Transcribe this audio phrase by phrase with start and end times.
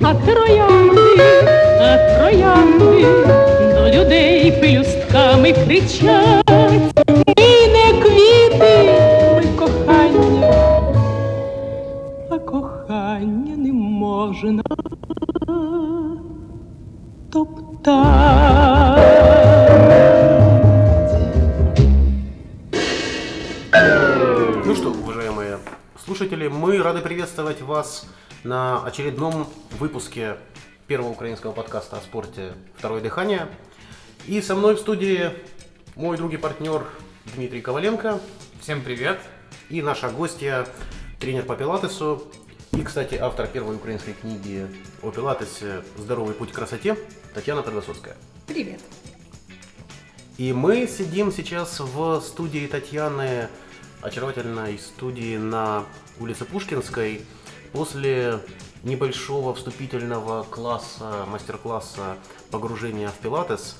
[0.00, 1.20] а троянди,
[1.80, 3.06] а троянди
[3.74, 6.44] до людей пелюстками кричать.
[7.08, 8.74] Ми не квіти,
[9.36, 10.52] ми кохання,
[12.30, 14.62] а кохання не можна
[17.32, 18.02] топтать.
[24.64, 25.58] Ну что, уважаемые
[26.04, 28.06] слушатели, мы рады приветствовать вас
[28.44, 29.46] на очередном
[29.78, 30.36] выпуске
[30.86, 33.48] первого украинского подкаста о спорте «Второе дыхание».
[34.26, 35.30] И со мной в студии
[35.96, 36.84] мой друг и партнер
[37.34, 38.20] Дмитрий Коваленко
[38.60, 39.18] Всем привет!
[39.68, 40.66] и наша гостья,
[41.18, 42.30] тренер по пилатесу
[42.72, 44.66] и, кстати, автор первой украинской книги
[45.02, 46.96] о пилатесе «Здоровый путь к красоте»
[47.34, 48.16] Татьяна Подвысоцкая.
[48.46, 48.80] Привет.
[50.36, 53.48] И мы сидим сейчас в студии Татьяны,
[54.00, 55.84] очаровательной студии на
[56.20, 57.22] улице Пушкинской,
[57.72, 58.40] после
[58.82, 62.16] небольшого вступительного класса, мастер-класса
[62.50, 63.76] погружения в пилатес.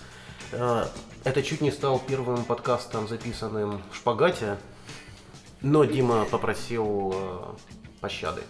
[0.52, 0.86] Э,
[1.24, 4.58] Это чуть не стал первым подкастом, записанным в шпагате,
[5.60, 7.38] но Дима попросил э,
[8.00, 8.42] пощады.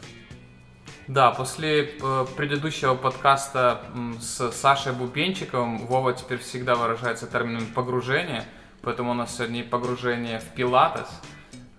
[1.09, 3.83] Да, после э, предыдущего подкаста
[4.21, 8.45] с Сашей Бубенчиковым Вова теперь всегда выражается термином погружение,
[8.83, 11.09] поэтому у нас сегодня погружение в пилатес.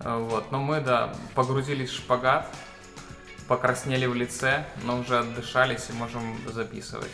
[0.00, 2.46] Вот, но мы, да, погрузились в шпагат,
[3.48, 7.10] покраснели в лице, но уже отдышались и можем записывать.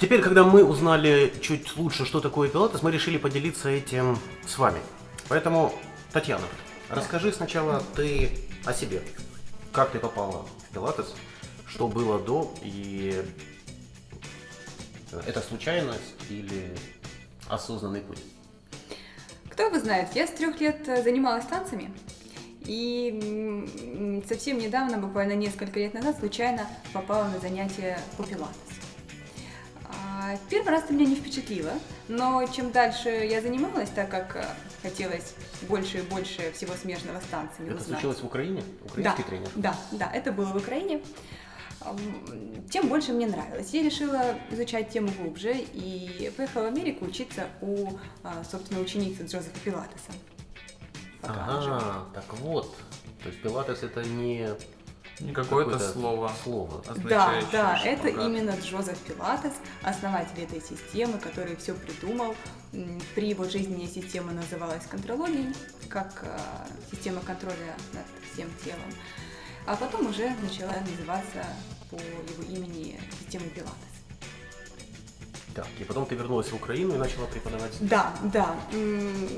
[0.00, 4.80] Теперь, когда мы узнали чуть лучше, что такое пилатес, мы решили поделиться этим с вами.
[5.28, 5.72] Поэтому,
[6.12, 6.44] Татьяна,
[6.88, 8.30] расскажи сначала ты
[8.64, 9.02] о себе.
[9.72, 11.14] Как ты попала в пилатес,
[11.66, 13.24] что было до, и
[15.26, 16.76] это случайность или
[17.48, 18.18] осознанный путь?
[19.50, 21.92] Кто его знает, я с трех лет э, занималась танцами.
[22.66, 28.54] И совсем недавно, буквально несколько лет назад, случайно попала на занятия по пилатесу.
[29.86, 31.72] А, Первый раз это меня не впечатлило,
[32.08, 34.44] но чем дальше я занималась, так как э,
[34.82, 35.34] хотелось
[35.68, 37.88] больше и больше всего смежного с танцами Это узнать.
[38.00, 38.62] случилось в Украине?
[38.62, 39.48] Да, Украинский тренер?
[39.56, 41.00] да, да, это было в Украине.
[42.70, 43.68] Тем больше мне нравилось.
[43.72, 47.90] Я решила изучать тему глубже и поехала в Америку учиться у,
[48.22, 50.12] а, собственно, ученицы Джозефа Пилатеса.
[51.28, 52.74] Ага, так вот.
[53.22, 54.48] То есть пилатес это не
[55.20, 56.82] Не какое-то слово, слово.
[57.08, 59.52] Да, да, это именно Джозеф Пилатес,
[59.82, 62.34] основатель этой системы, который все придумал.
[63.14, 65.54] При его жизни система называлась контрологией,
[65.88, 68.90] как а, система контроля над всем телом.
[69.66, 71.46] А потом уже начала называться
[71.88, 73.93] по его имени системой Пилатес.
[75.54, 77.72] Так, и потом ты вернулась в Украину и начала преподавать.
[77.80, 78.56] Да, да.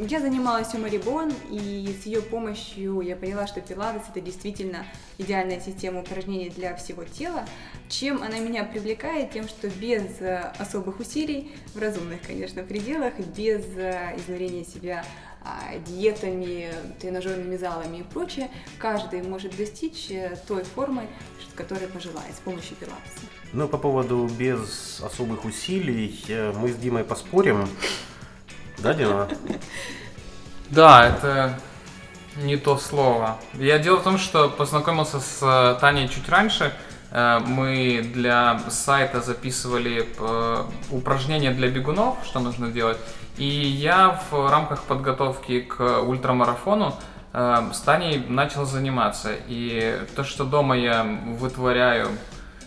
[0.09, 4.87] Я занималась у Марибон, и с ее помощью я поняла, что пилатес это действительно
[5.19, 7.45] идеальная система упражнений для всего тела.
[7.91, 9.33] Чем она меня привлекает?
[9.33, 15.05] Тем, что без э, особых усилий, в разумных, конечно, пределах, без э, изнурения себя
[15.43, 21.09] а, диетами, тренажерными залами и прочее, каждый может достичь э, той формы,
[21.57, 23.26] которой пожелает с помощью пилатеса.
[23.53, 27.69] Ну, по поводу без особых усилий, э, мы с Димой поспорим.
[28.79, 29.29] Да, Дима?
[30.69, 31.59] Да, это
[32.37, 33.39] не то слово.
[33.55, 36.73] Я дело в том, что познакомился с э, Таней чуть раньше.
[37.13, 40.07] Э, Мы для сайта записывали
[40.91, 42.99] упражнения для бегунов, что нужно делать.
[43.39, 46.95] И я в рамках подготовки к ультрамарафону
[47.33, 49.31] с Таней начал заниматься.
[49.47, 51.05] И то, что дома я
[51.39, 52.09] вытворяю,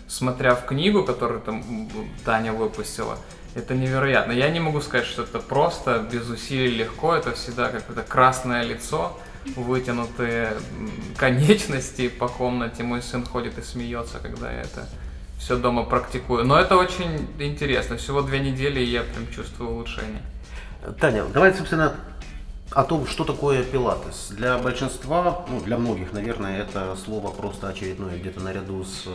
[0.09, 1.63] смотря в книгу, которую там
[2.25, 3.17] Таня выпустила,
[3.55, 4.31] это невероятно.
[4.31, 7.15] Я не могу сказать, что это просто, без усилий легко.
[7.15, 9.17] Это всегда какое-то красное лицо,
[9.55, 10.53] вытянутые
[11.17, 12.83] конечности по комнате.
[12.83, 14.87] Мой сын ходит и смеется, когда я это
[15.39, 16.45] все дома практикую.
[16.45, 17.97] Но это очень интересно.
[17.97, 20.21] Всего две недели, и я прям чувствую улучшение.
[20.99, 21.95] Таня, давай, собственно,
[22.71, 24.29] о том, что такое пилатес.
[24.31, 29.05] Для большинства, ну, для многих, наверное, это слово просто очередное, где-то наряду с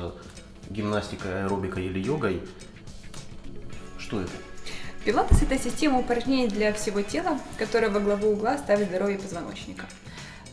[0.71, 2.43] гимнастикой, аэробикой или йогой.
[3.99, 4.33] Что это?
[5.05, 9.85] Пилатес– это система упражнений для всего тела, которая во главу угла ставит здоровье позвоночника.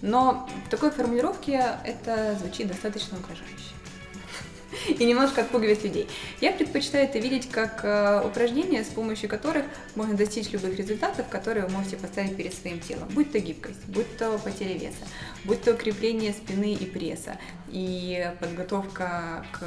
[0.02, 3.71] Но в такой формулировке это звучит достаточно угрожающе.
[4.88, 6.08] И немножко отпугивает людей.
[6.40, 9.66] Я предпочитаю это видеть как э, упражнения, с помощью которых
[9.96, 13.08] можно достичь любых результатов, которые вы можете поставить перед своим телом.
[13.10, 15.06] Будь то гибкость, будь то потеря веса,
[15.44, 17.38] будь то укрепление спины и пресса,
[17.70, 19.64] и подготовка к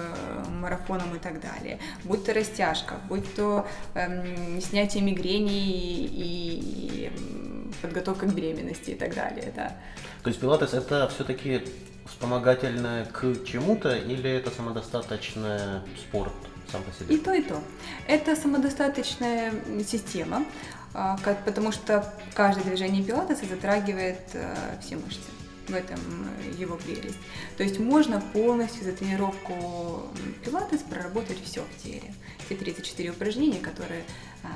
[0.51, 8.27] марафонам и так далее, будь то растяжка, будь то эм, снятие мигрени и, м, подготовка
[8.27, 9.53] к беременности и так далее.
[9.55, 9.77] Да.
[10.23, 11.63] То есть пилатес это все-таки
[12.07, 16.33] вспомогательное к чему-то или это самодостаточный спорт
[16.71, 17.15] сам по себе?
[17.15, 17.61] И то, и то.
[18.07, 19.53] Это самодостаточная
[19.87, 20.45] система,
[20.93, 25.31] а, потому что каждое движение пилатеса затрагивает э, все мышцы.
[25.69, 27.19] В этом э, его прелесть.
[27.57, 30.09] То есть можно полностью за тренировку
[30.45, 32.15] пилатес проработать все в теле.
[32.49, 34.05] Те 34 упражнения, которые
[34.43, 34.49] а,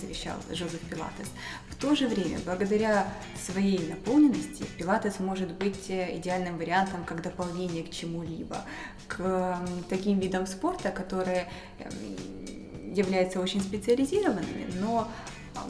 [0.00, 1.28] завещал Жозеф Пилатес.
[1.68, 3.12] В то же время, благодаря
[3.44, 8.64] своей наполненности, пилатес может быть э, идеальным вариантом как дополнение к чему-либо,
[9.08, 9.58] к
[9.90, 11.48] таким видам спорта, которые
[11.80, 15.08] эм, являются очень специализированными, но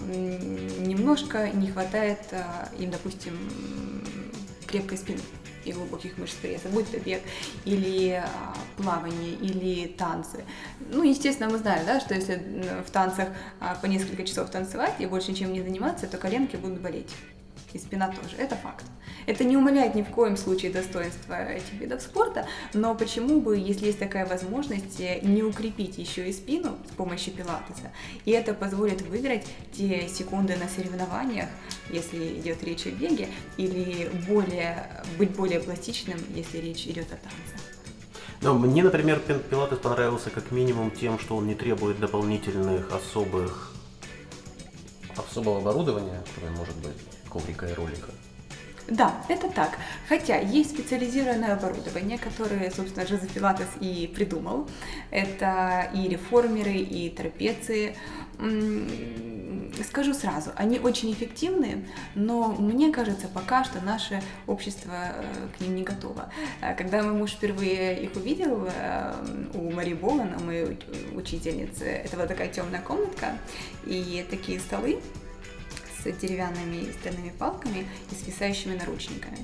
[0.08, 3.36] немножко не хватает а, им, допустим,
[4.66, 5.20] крепкой спины
[5.64, 7.22] и глубоких мышц пресса, будь то бег
[7.64, 10.44] или а, плавание, или танцы.
[10.92, 13.28] Ну, естественно, мы знаем, да, что если в танцах
[13.60, 17.10] а, по несколько часов танцевать и больше ничем не заниматься, то коленки будут болеть.
[17.72, 18.36] И спина тоже.
[18.36, 18.84] Это факт.
[19.26, 23.86] Это не умаляет ни в коем случае достоинства этих видов спорта, но почему бы, если
[23.86, 27.90] есть такая возможность, э, не укрепить еще и спину с помощью пилатеса,
[28.24, 31.48] и это позволит выиграть те секунды на соревнованиях,
[31.90, 37.66] если идет речь о беге, или более, быть более пластичным, если речь идет о танце.
[38.42, 43.72] Но мне, например, пилатес понравился как минимум тем, что он не требует дополнительных особых
[45.16, 46.96] особого оборудования, которое может быть
[47.30, 48.10] коврика и ролика.
[48.88, 49.78] Да, это так.
[50.08, 54.68] Хотя есть специализированное оборудование, которое, собственно, Жозеф Пилатес и придумал.
[55.10, 57.96] Это и реформеры, и трапеции.
[59.88, 65.24] Скажу сразу, они очень эффективны, но мне кажется, пока что наше общество э,
[65.56, 66.30] к ним не готово.
[66.60, 69.14] Э, Когда мой муж впервые их увидел э,
[69.54, 73.36] у Мари Болан, у моей уч- учительницы, это была такая темная комнатка
[73.86, 75.00] и такие столы,
[76.12, 79.38] с деревянными стальными палками и свисающими наручниками.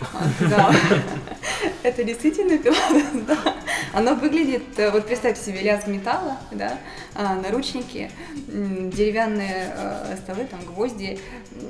[0.36, 0.72] Сказал,
[1.82, 3.54] это действительно пилатес, да.
[3.92, 6.78] Оно выглядит, э, вот представьте себе лязг металла, да,
[7.14, 8.10] а, наручники,
[8.46, 11.18] деревянные э, столы, там гвозди.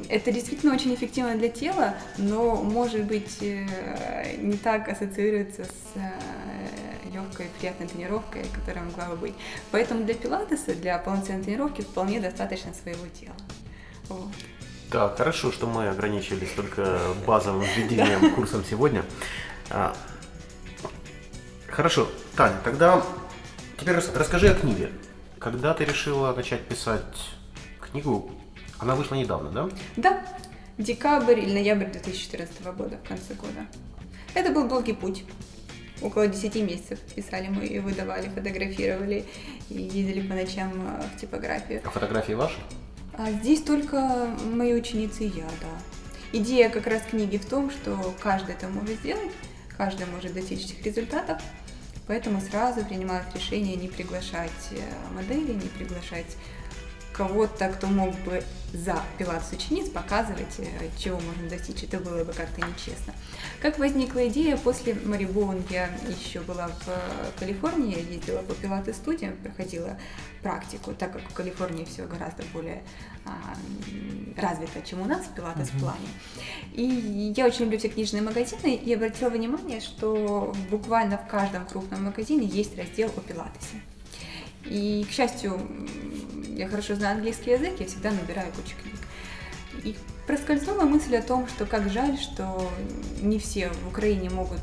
[0.08, 7.46] Это действительно очень эффективно для тела, но может быть э, не так ассоциируется с легкой,
[7.58, 9.34] приятной тренировкой, которая могла бы быть.
[9.70, 13.34] Поэтому для пилатеса, для полноценной тренировки вполне достаточно своего тела.
[14.10, 14.28] Вот.
[14.90, 19.04] Так, хорошо, что мы ограничились только базовым введением курсом сегодня.
[19.70, 19.94] А,
[21.68, 23.02] Хорошо, Таня, тогда
[23.78, 24.90] теперь рас- расскажи о книге.
[25.38, 27.04] Когда ты решила начать писать
[27.80, 28.30] книгу,
[28.78, 29.68] она вышла недавно, да?
[29.96, 30.26] Да,
[30.76, 33.66] декабрь или ноябрь 2014 года, в конце года.
[34.34, 35.24] Это был долгий путь.
[36.02, 39.24] Около 10 месяцев писали мы и выдавали, фотографировали
[39.68, 41.82] и ездили по ночам э, в типографию.
[41.84, 42.56] А фотографии ваши?
[43.22, 45.68] А здесь только мои ученицы и я, да.
[46.32, 49.30] Идея как раз книги в том, что каждый это может сделать,
[49.76, 51.38] каждый может достичь этих результатов,
[52.06, 54.80] поэтому сразу принимают решение не приглашать э,
[55.14, 56.34] моделей, не приглашать
[57.12, 61.82] кого-то, кто мог бы за пилатес учениц показывать, э, чего можно достичь.
[61.82, 63.12] Это было бы как-то нечестно.
[63.60, 64.56] Как возникла идея?
[64.56, 69.98] После Марибоун я еще была в э, Калифорнии, ездила по пилатес студиям, проходила
[70.42, 72.82] практику, так как в Калифорнии все гораздо более
[74.36, 76.08] развито, чем у нас в пилатес в плане.
[76.72, 82.04] И я очень люблю все книжные магазины и обратила внимание, что буквально в каждом крупном
[82.04, 83.80] магазине есть раздел о пилатесе.
[84.64, 85.60] И, к счастью,
[86.48, 88.96] я хорошо знаю английский язык, я всегда набираю кучу книг.
[89.84, 89.96] И
[90.26, 92.70] проскользнула мысль о том, что как жаль, что
[93.20, 94.60] не все в Украине могут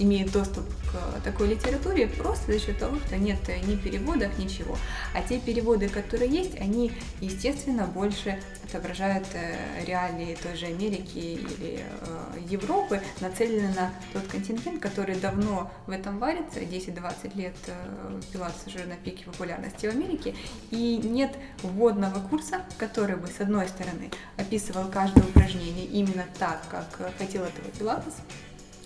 [0.00, 4.76] иметь доступ к такой литературе просто за счет того, что нет ни переводов, ничего.
[5.14, 11.80] А те переводы, которые есть, они, естественно, больше отображают э, реалии той же Америки или
[11.80, 18.66] э, Европы, нацелены на тот контингент, который давно в этом варится, 10-20 лет э, пилатес
[18.66, 20.34] уже на пике популярности в Америке,
[20.70, 27.16] и нет вводного курса, который бы, с одной стороны, описывал каждое упражнение именно так, как
[27.18, 28.14] хотел этого пилатес,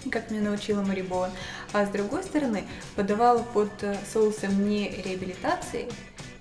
[0.10, 1.30] как меня научила Мари Боуэн,
[1.72, 2.64] а с другой стороны
[2.96, 5.88] подавала под э, соусом не реабилитации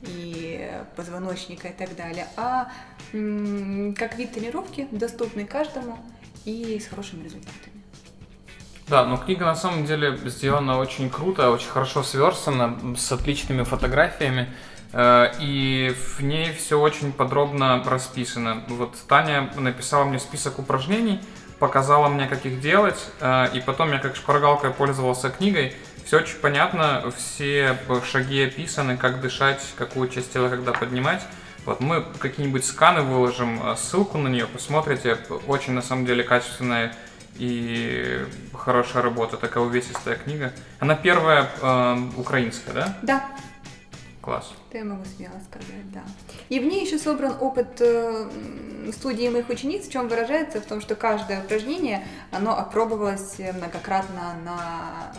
[0.02, 2.70] и позвоночника и так далее, а
[3.12, 5.98] как вид тренировки, доступный каждому
[6.46, 7.74] и с хорошими результатами.
[8.88, 14.50] Да, но книга на самом деле сделана очень круто, очень хорошо сверстана, с отличными фотографиями.
[14.92, 18.64] э, И в ней все очень подробно расписано.
[18.68, 21.22] Вот Таня написала мне список упражнений,
[21.64, 25.74] показала мне, как их делать, э, и потом я как шпаргалкой пользовался книгой.
[26.06, 27.78] Все очень понятно, все
[28.12, 31.22] шаги описаны, как дышать, какую часть тела когда поднимать.
[31.66, 35.18] Вот мы какие-нибудь сканы выложим, э, ссылку на нее, посмотрите.
[35.48, 36.94] Очень на самом деле качественная
[37.38, 40.52] и хорошая работа, такая увесистая книга.
[40.82, 42.98] Она первая э, украинская, да?
[43.04, 43.26] Да,
[44.24, 44.54] Класс.
[44.70, 46.02] это я могу смело сказать, да.
[46.48, 48.30] И в ней еще собран опыт э,
[48.94, 54.36] студии моих учениц, в чем выражается в том, что каждое упражнение, оно опробовалось э, многократно
[54.46, 55.14] на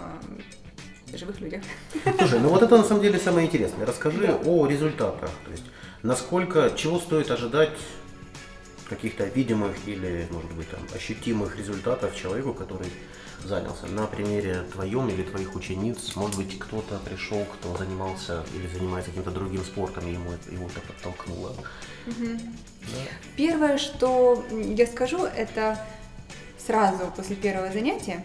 [1.13, 1.63] э, живых людях.
[2.19, 3.85] Слушай, ну вот это на самом деле самое интересное.
[3.85, 5.31] Расскажи о результатах.
[5.45, 5.65] То есть,
[6.03, 7.77] насколько, чего стоит ожидать
[8.89, 12.89] каких-то видимых или, может быть, там, ощутимых результатов человеку, который
[13.47, 13.87] занялся.
[13.87, 19.31] На примере твоем или твоих учениц, может быть, кто-то пришел, кто занимался или занимается каким-то
[19.31, 21.55] другим спортом, и ему, его это подтолкнуло.
[23.37, 25.79] Первое, что я скажу, это
[26.59, 28.25] сразу после первого занятия,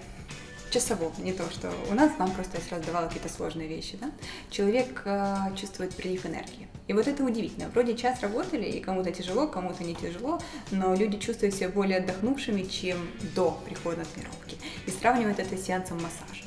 [0.71, 4.11] часового, не то, что у нас вам просто я сразу давала какие-то сложные вещи, да,
[4.49, 6.67] человек э, чувствует прилив энергии.
[6.89, 7.69] И вот это удивительно.
[7.69, 10.41] Вроде час работали, и кому-то тяжело, кому-то не тяжело,
[10.71, 12.97] но люди чувствуют себя более отдохнувшими, чем
[13.35, 14.57] до прихода на тренировки.
[14.87, 16.43] И сравнивают это с сеансом массажа.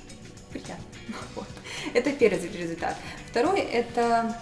[0.51, 0.85] Приятно.
[1.37, 1.47] Вот.
[1.95, 2.97] Это первый результат.
[3.31, 4.37] Второй– это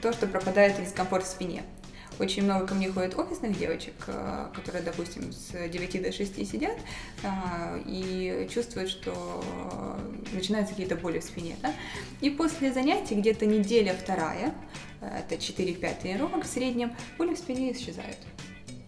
[0.00, 1.62] то, что пропадает дискомфорт в спине.
[2.18, 6.76] Очень много ко мне ходит офисных девочек, э, которые, допустим, с 9 до 6 сидят
[7.22, 9.42] а, и чувствуют, что
[10.32, 11.56] начинаются какие-то боли в спине.
[11.62, 11.74] Да?
[12.22, 14.54] И после занятий, где-то неделя вторая,
[15.02, 18.18] э, это 4-5 тренировок в среднем, боли в спине исчезают.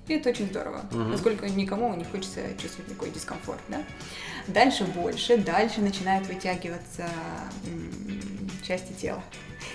[0.06, 1.10] И это очень здорово, Мгм.
[1.10, 3.60] насколько никому не хочется чувствовать никакой дискомфорт.
[3.68, 3.82] Да?
[4.46, 7.06] Дальше больше, дальше начинают вытягиваться
[8.66, 9.22] части тела.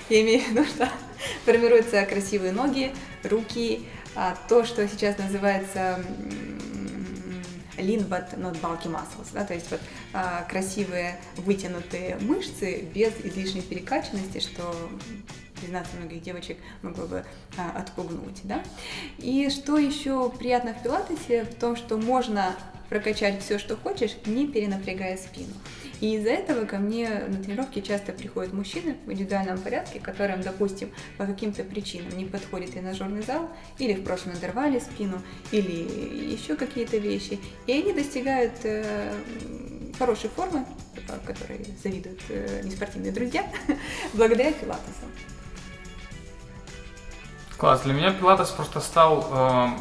[0.09, 0.89] Я имею в виду, что
[1.45, 2.91] формируются красивые ноги,
[3.25, 6.03] руки, а, то, что сейчас называется
[7.77, 9.81] lean but not bulky muscles, да, то есть вот
[10.13, 14.75] а, красивые вытянутые мышцы без излишней перекачанности, что
[15.59, 17.25] признаться многих девочек могло бы
[17.57, 18.63] а, отпугнуть, да.
[19.17, 22.55] И что еще приятно в пилатесе, в том, что можно
[22.89, 25.53] прокачать все, что хочешь, не перенапрягая спину.
[26.01, 30.91] И из-за этого ко мне на тренировки часто приходят мужчины в индивидуальном порядке, которым, допустим,
[31.17, 35.21] по каким-то причинам не подходит тренажерный зал, или в прошлом надорвали спину,
[35.51, 37.39] или еще какие-то вещи.
[37.67, 39.13] И они достигают э,
[39.97, 40.65] хорошей формы,
[41.25, 43.45] которой завидуют э, неспортивные друзья,
[44.13, 45.05] благодаря пилатесу.
[47.57, 47.81] Класс.
[47.81, 49.29] Для меня пилатес просто стал,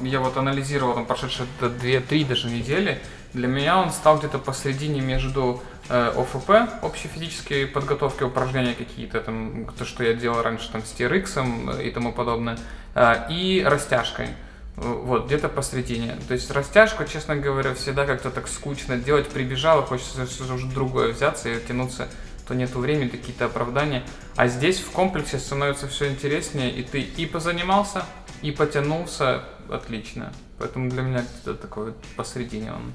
[0.02, 3.00] э, я вот анализировал там прошедшие 2-3 даже недели,
[3.32, 9.84] для меня он стал где-то посередине между ОФП, общей физической подготовки, упражнения какие-то, там, то,
[9.84, 12.56] что я делал раньше там с TRX и тому подобное,
[12.94, 14.28] э, и растяжкой.
[14.76, 16.16] Э, Вот, где-то посередине.
[16.28, 19.28] То есть растяжку, честно говоря, всегда как-то так скучно делать.
[19.28, 20.22] Прибежал, и хочется
[20.54, 22.08] уже другое взяться и тянуться
[22.46, 24.02] то нету времени, то какие-то оправдания.
[24.36, 28.04] А здесь в комплексе становится все интереснее, и ты и позанимался,
[28.42, 30.32] и потянулся отлично.
[30.58, 32.92] Поэтому для меня где-то такой вот посередине он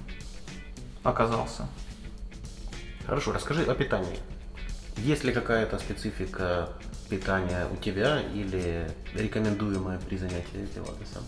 [1.04, 1.68] оказался.
[3.08, 4.20] Хорошо, расскажи о питании.
[4.98, 6.68] Есть ли какая-то специфика
[7.10, 11.24] питания у тебя или рекомендуемая при занятии пилатесом?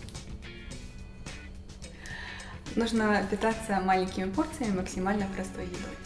[2.76, 5.96] Нужно питаться маленькими порциями максимально простой едой.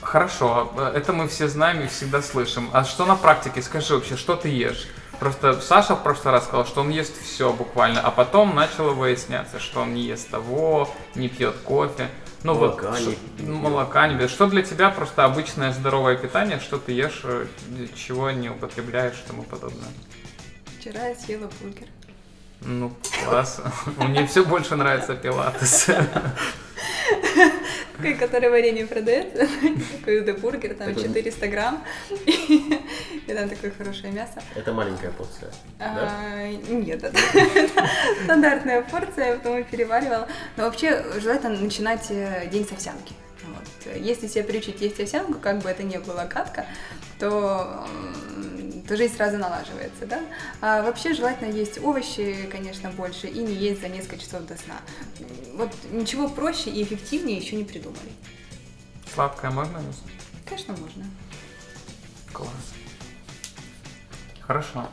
[0.00, 2.70] Хорошо, это мы все знаем и всегда слышим.
[2.72, 3.60] А что на практике?
[3.60, 4.88] Скажи вообще, что ты ешь?
[5.20, 9.58] Просто Саша в прошлый раз сказал, что он ест все буквально, а потом начало выясняться,
[9.58, 12.08] что он не ест того, не пьет кофе.
[12.46, 14.28] Ну Молока вот, не что- молока не.
[14.28, 17.46] Что для тебя просто обычное здоровое питание, что ты ешь, э,
[17.96, 19.88] чего не употребляешь и тому подобное?
[20.78, 21.88] Вчера я съела бургер.
[22.60, 22.92] Ну,
[23.24, 23.60] класс.
[23.96, 25.88] Мне все больше нравится пилатес.
[28.18, 29.46] Который в арене продается.
[29.98, 31.84] Такой UD бургер, там Такой- 400 грамм.
[33.26, 34.40] И там такое хорошее мясо.
[34.54, 35.50] Это маленькая порция.
[35.80, 37.18] А, Нет, это
[38.24, 40.28] стандартная порция, я потом переваривала.
[40.56, 43.14] Но вообще желательно начинать э, день с овсянки.
[43.44, 43.96] Вот.
[43.96, 46.66] Если себя приучить есть овсянку, как бы это ни было гадко,
[47.18, 47.86] то,
[48.88, 50.20] то жизнь сразу налаживается, да?
[50.60, 54.80] А вообще желательно есть овощи, конечно, больше, и не есть за несколько часов до сна.
[55.54, 58.12] Вот ничего проще и эффективнее еще не придумали.
[59.14, 60.02] Сладкое можно есть?
[60.44, 61.04] Конечно, можно.
[62.32, 62.50] Класс.
[64.40, 64.88] Хорошо.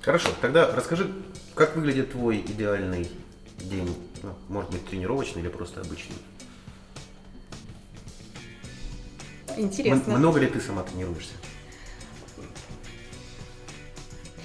[0.00, 1.12] Хорошо, тогда расскажи,
[1.54, 3.10] как выглядит твой идеальный
[3.58, 3.94] день?
[4.22, 6.16] Ну, может быть, тренировочный или просто обычный?
[9.56, 10.12] Интересно.
[10.12, 11.34] М- много ли ты сама тренируешься?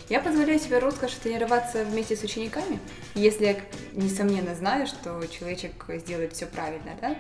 [0.10, 2.80] Я позволяю себе роскошь тренироваться вместе с учениками,
[3.16, 3.56] если я,
[3.94, 7.18] несомненно, знаю, что человечек сделает все правильно, да.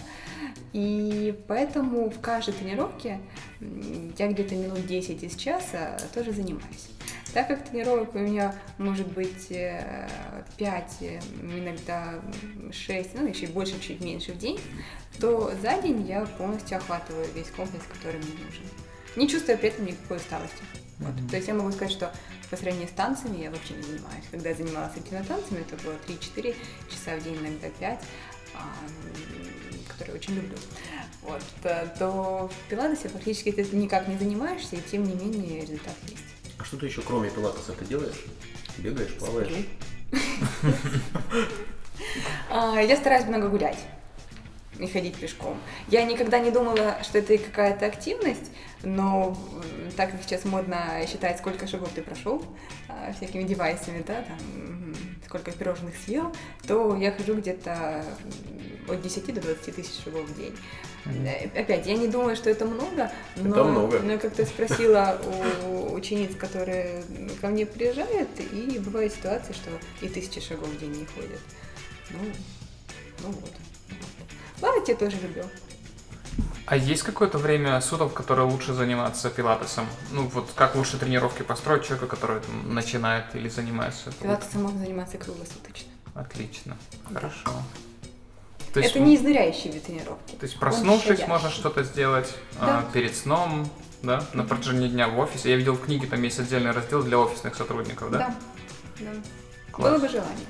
[0.73, 3.19] И поэтому в каждой тренировке
[3.61, 6.89] я где-то минут 10 из часа тоже занимаюсь.
[7.33, 9.79] Так как тренировок у меня может быть 5,
[11.41, 12.21] иногда
[12.71, 14.59] 6, ну еще больше, чуть меньше в день,
[15.19, 18.63] то за день я полностью охватываю весь комплекс, который мне нужен.
[19.15, 20.63] Не чувствуя при этом никакой усталости.
[20.99, 21.13] Вот.
[21.29, 22.13] То есть я могу сказать, что
[22.49, 24.23] по сравнению с танцами я вообще не занимаюсь.
[24.31, 24.91] Когда я занималась
[25.27, 26.55] танцами, это было 3-4
[26.89, 27.99] часа в день, иногда 5,
[28.53, 30.57] а, м, которые я очень люблю.
[31.21, 36.23] Вот, то в пилатесе фактически ты никак не занимаешься, и тем не менее результат есть.
[36.59, 38.23] А что ты еще кроме пилатеса ты делаешь?
[38.77, 39.51] Бегаешь, плаваешь?
[42.49, 43.77] А, Я стараюсь много гулять
[44.79, 45.59] и ходить пешком.
[45.87, 48.51] Я никогда не думала, что это какая-то активность,
[48.83, 52.43] но м, так как сейчас модно считать, сколько шагов ты прошел
[52.89, 54.37] а, всякими девайсами, да, там,
[55.25, 56.33] сколько пирожных съел,
[56.67, 58.05] то я хожу где-то
[58.87, 60.55] от 10 до 20 тысяч шагов в день.
[61.05, 63.99] Э, Опять, я не думаю, что это много, но, Это много.
[63.99, 65.19] но я как-то спросила
[65.67, 67.03] у учениц, которые
[67.41, 69.69] ко мне приезжают, и бывают ситуации, что
[70.01, 71.39] и тысячи шагов в день не ходят.
[72.11, 72.19] Ну,
[73.23, 73.51] ну вот.
[74.59, 75.43] Плавать я тоже люблю.
[76.65, 79.85] А есть какое-то время суток, которое лучше заниматься пилатесом?
[80.11, 84.11] Ну, вот как лучше тренировки построить человека, который там, начинает или занимается?
[84.13, 85.91] Пилатесом можно заниматься круглосуточно.
[86.15, 86.77] Отлично.
[87.11, 87.51] Хорошо.
[88.73, 90.35] То есть, это не изнуряющие вид тренировки.
[90.35, 92.85] то есть проснувшись, можно что-то сделать а, Да.
[92.91, 93.69] перед сном,
[94.01, 95.51] да, на протяжении дня в офисе.
[95.51, 98.17] Я видел в книге, там есть отдельный раздел для офисных сотрудников, да?
[98.19, 98.35] Да.
[98.99, 99.11] да.
[99.71, 99.91] Класс.
[99.91, 100.45] Было бы желание.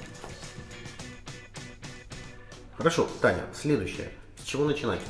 [2.78, 4.10] Хорошо, Таня, следующее.
[4.42, 5.02] С чего начинать?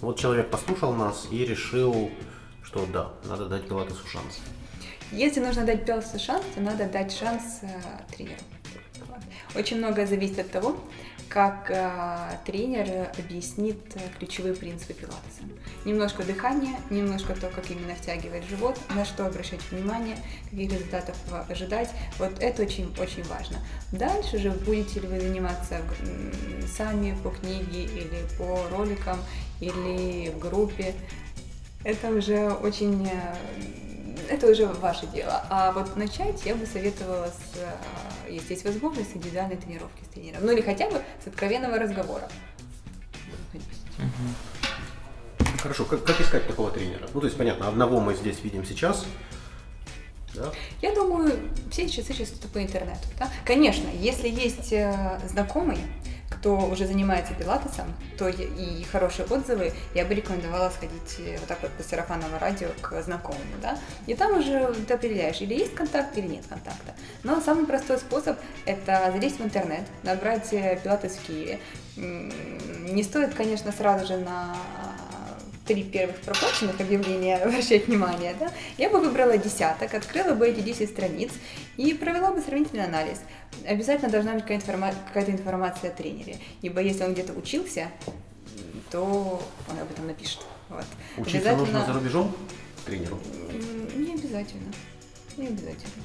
[0.00, 2.10] Вот человек послушал нас и решил,
[2.62, 4.40] что да, надо дать пилатесу шанс.
[5.10, 7.68] Если нужно дать пилатесу шанс, то надо дать шанс э,
[8.14, 8.40] тренеру.
[9.54, 10.76] Очень многое зависит от того,
[11.28, 15.42] как э, тренер объяснит э, ключевые принципы пилатеса.
[15.84, 20.16] Немножко дыхания, немножко то, как именно втягивать живот, на что обращать внимание,
[20.50, 21.16] каких результатов
[21.48, 21.90] ожидать.
[22.18, 23.58] Вот это очень-очень важно.
[23.92, 25.80] Дальше же будете ли вы заниматься
[26.76, 29.18] сами по книге или по роликам,
[29.60, 30.94] или в группе,
[31.84, 33.36] это уже очень э,
[34.28, 35.44] это уже ваше дело.
[35.50, 40.08] А вот начать я бы советовала с, э, если есть возможность, с индивидуальной тренировки с
[40.08, 40.44] тренером.
[40.44, 42.28] Ну или хотя бы с откровенного разговора.
[45.62, 47.08] Хорошо, как, как искать такого тренера?
[47.12, 49.06] Ну, то есть, понятно, одного мы здесь видим сейчас.
[50.34, 50.52] Да?
[50.82, 51.32] Я думаю,
[51.70, 53.00] все сейчас ищут по интернету.
[53.18, 53.28] Да?
[53.44, 55.78] Конечно, если есть э, знакомый,
[56.30, 57.86] кто уже занимается пилатесом,
[58.16, 62.68] то и хорошие отзывы, я бы рекомендовала сходить э, вот так вот по сарафанному радио
[62.80, 66.94] к знакомому, да, и там уже ты определяешь, или есть контакт, или нет контакта.
[67.22, 71.58] Но самый простой способ– это залезть в интернет, набрать э, пилатес в Киеве.
[71.96, 74.54] Не стоит, конечно, сразу же на
[75.68, 80.88] три первых проплаченных объявления обращать внимание, да, я бы выбрала десяток, открыла бы эти 10
[80.88, 81.30] страниц
[81.76, 83.20] и провела бы сравнительный анализ.
[83.66, 87.88] Обязательно должна быть какая-то, информа- какая-то информация о тренере, ибо если он где-то учился,
[88.90, 90.40] то он об этом напишет.
[90.70, 90.86] Вот.
[91.18, 92.34] Учиться нужно за рубежом
[92.86, 93.18] тренеру.
[93.94, 94.72] Не обязательно.
[95.36, 96.02] Не обязательно.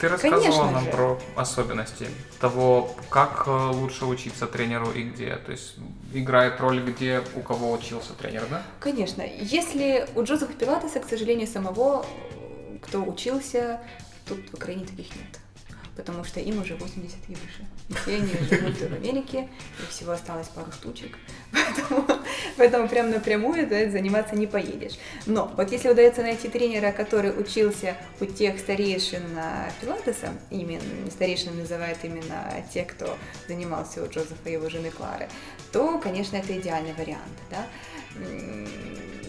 [0.00, 0.90] Ты рассказывала Конечно нам же.
[0.90, 2.06] про особенности
[2.40, 5.36] того, как э, лучше учиться тренеру и где.
[5.36, 5.76] То есть
[6.12, 8.62] играет роль, где у кого учился тренер, да?
[8.80, 9.22] Конечно.
[9.22, 13.80] Если у Джозефа Пилатеса, к сожалению, самого, э, кто учился,
[14.26, 15.40] тут в Украине таких нет.
[15.96, 18.02] Потому что им уже 80 и выше.
[18.02, 19.48] Все они живут в Америке,
[19.82, 21.18] и всего осталось пару штучек.
[21.52, 22.06] Поэтому,
[22.56, 24.98] поэтому прям напрямую да, заниматься не поедешь.
[25.26, 29.22] Но вот если удается найти тренера, который учился у тех старейшин
[29.80, 33.16] Пилатеса, именно старейшин называют именно те, кто
[33.48, 35.28] занимался у Джозефа и его жены Клары,
[35.72, 37.20] то, конечно, это идеальный вариант.
[37.50, 37.66] Да?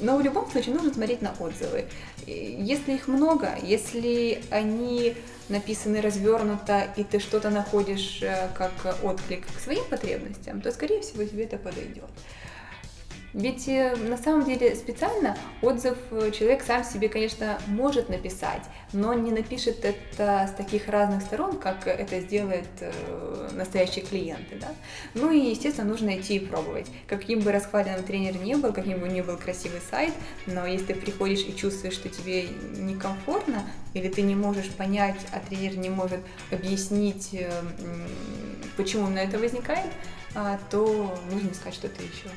[0.02, 1.86] Но в любом случае нужно смотреть на отзывы.
[2.26, 5.16] Если их много, если они
[5.52, 8.72] написаны развернуто, и ты что-то находишь э, как
[9.04, 12.10] отклик к своим потребностям, то, скорее всего, тебе это подойдет.
[13.34, 19.14] Ведь э, на самом деле специально отзыв э, человек сам себе, конечно, может написать, но
[19.14, 24.58] не напишет это с таких разных сторон, как это сделает э, настоящие клиенты.
[24.60, 24.68] Да?
[25.14, 26.88] Ну и, естественно, нужно идти и пробовать.
[27.08, 30.14] Каким бы расхваленным тренер не был, каким бы ни был красивый сайт,
[30.46, 33.64] но если ты приходишь и чувствуешь, что тебе некомфортно,
[33.94, 36.20] или ты не можешь понять, а тренер не может
[36.52, 37.36] объяснить,
[38.76, 39.92] почему именно это возникает,
[40.34, 42.30] а, то нужно искать что-то еще.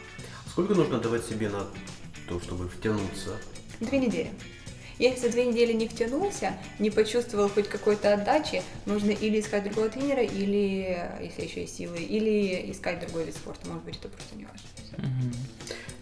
[0.55, 1.67] Сколько нужно давать себе на
[2.29, 3.37] то, чтобы втянуться?
[3.81, 4.31] Две недели.
[5.01, 9.88] Если за две недели не втянулся, не почувствовал хоть какой-то отдачи, нужно или искать другого
[9.88, 13.67] тренера, или, если еще есть силы, или искать другой вид спорта.
[13.67, 14.69] Может быть, это просто не важно.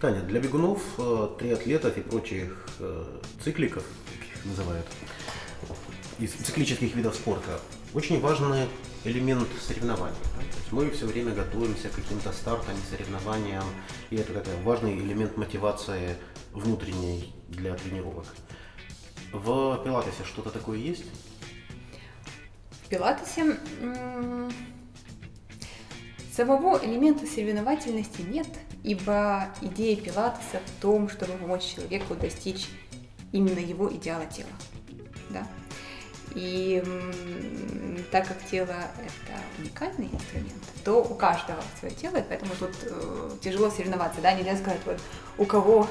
[0.02, 3.84] Таня, для бегунов, э, триатлетов и прочих э, цикликов,
[4.18, 4.86] как их называют,
[6.18, 7.58] из циклических видов спорта,
[7.94, 8.68] очень важный
[9.04, 10.16] элемент соревнований.
[10.36, 10.40] да.
[10.40, 13.64] То есть мы все время готовимся к каким-то стартам, соревнованиям,
[14.10, 16.16] и это такой важный элемент мотивации
[16.52, 18.26] внутренней для тренировок.
[19.32, 21.04] В пилатесе что-то такое есть?
[22.84, 23.58] В пилатесе
[26.34, 28.48] самого элемента соревновательности нет,
[28.82, 32.68] ибо идея пилатеса в том, чтобы помочь человеку достичь
[33.32, 34.48] именно его идеала тела.
[35.30, 35.46] Да?
[36.34, 36.82] И
[38.10, 43.30] так как тело это уникальный инструмент, то у каждого свое тело, и поэтому тут э,
[43.40, 45.00] тяжело соревноваться, да, нельзя сказать, вот
[45.38, 45.88] у кого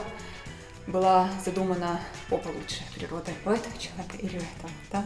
[0.88, 2.00] была задумана
[2.30, 5.06] попа лучше природой у этого человека или у этого, да.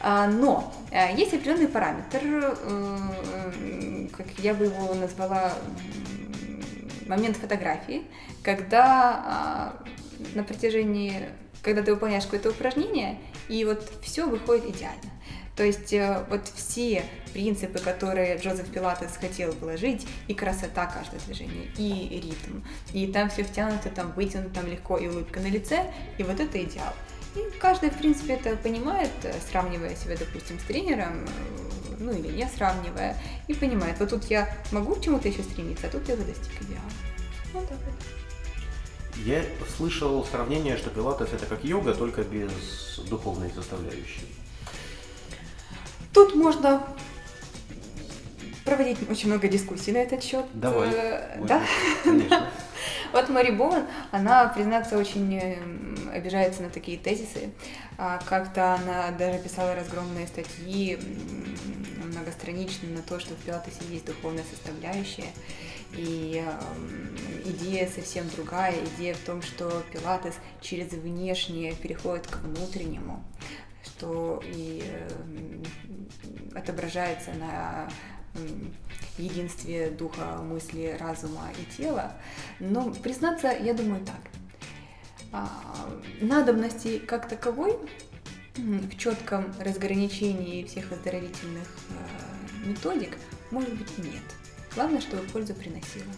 [0.00, 5.52] А, но э, есть определенный параметр, э, как я бы его назвала,
[7.06, 8.02] момент фотографии,
[8.42, 9.82] когда а,
[10.34, 11.28] на протяжении,
[11.62, 15.10] когда ты выполняешь какое-то упражнение, и вот все выходит идеально.
[15.58, 21.66] То есть э, вот все принципы, которые Джозеф Пилатес хотел вложить, и красота каждого движения,
[21.76, 22.60] и ритм,
[22.92, 26.62] и там все втянуто, там вытянуто, там легко, и улыбка на лице, и вот это
[26.62, 26.92] идеал.
[27.34, 32.28] И каждый, в принципе, это понимает, э, сравнивая себя, допустим, с тренером, э, ну или
[32.28, 33.16] не сравнивая,
[33.48, 36.90] и понимает, вот тут я могу к чему-то еще стремиться, а тут я достиг идеала.
[37.52, 38.17] Вот так вот.
[39.24, 39.44] Я
[39.76, 44.26] слышал сравнение, что пилатес это как йога, только без духовной составляющей.
[46.12, 46.82] Тут можно
[48.64, 50.44] проводить очень много дискуссий на этот счет.
[50.54, 50.90] Давай.
[50.92, 51.44] Э.
[51.46, 51.62] Да.
[52.04, 52.50] Конечно.
[53.12, 55.56] Вот Мари Боуэн, она, признаться, очень э,
[56.12, 57.50] обижается на такие тезисы.
[57.96, 60.98] А, Как-то она даже писала разгромные статьи,
[62.04, 65.32] многостраничные, на то, что в пилатесе есть духовная составляющая.
[65.96, 68.74] И эм, идея совсем другая.
[68.96, 73.24] Идея в том, что пилатес через внешнее переходит к внутреннему,
[73.84, 75.62] что и эм,
[76.54, 77.88] отображается на
[78.34, 78.74] м,
[79.16, 82.12] единстве духа, мысли, разума и тела.
[82.60, 84.20] Но, признаться, я думаю так.
[85.32, 85.48] А,
[86.20, 87.76] Надобности как таковой
[88.56, 93.16] в четком разграничении всех оздоровительных э, методик,
[93.50, 94.22] может быть, нет.
[94.74, 96.12] Главное, чтобы пользу приносила.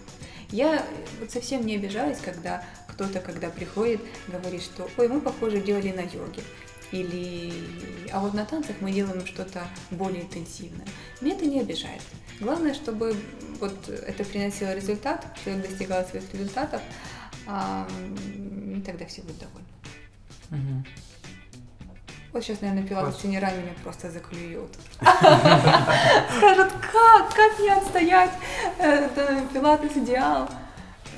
[0.51, 0.85] Я
[1.21, 6.01] вот совсем не обижаюсь, когда кто-то, когда приходит, говорит, что «Ой, мы, похоже, делали на
[6.01, 6.43] йоге».
[6.91, 7.53] Или
[8.11, 10.87] «А вот на танцах мы делаем что-то более интенсивное».
[11.21, 12.03] Меня это не обижает.
[12.41, 13.15] Главное, чтобы
[13.61, 16.83] вот это приносило результат, человек достигал своих результатов,
[17.47, 19.69] и тогда все будут довольны.
[20.51, 20.85] Мгм.
[22.33, 24.71] Вот сейчас, наверное, пилот с тренерами меня просто заклюют.
[25.01, 28.31] Скажут, как, как не отстоять?
[28.79, 30.49] Это пилатес идеал.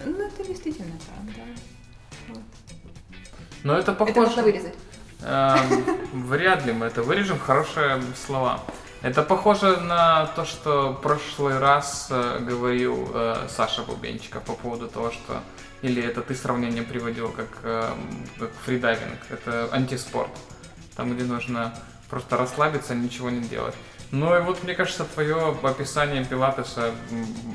[0.07, 2.40] Ну, это действительно так, да.
[3.62, 4.20] Но это Это похоже...
[4.20, 4.75] можно вырезать.
[5.22, 7.38] Эм, Вряд ли мы это вырежем.
[7.38, 8.61] Хорошие слова.
[9.03, 14.88] Это похоже на то, что в прошлый раз э, говорил э, Саша Бубенчиков по поводу
[14.88, 15.42] того, что...
[15.83, 19.18] Или это ты сравнение приводил как, эм, как фридайвинг.
[19.31, 20.31] Это антиспорт.
[20.96, 21.74] Там, где нужно
[22.11, 23.74] просто расслабиться, ничего не делать.
[24.11, 26.92] Ну и вот, мне кажется, твое описание пилатеса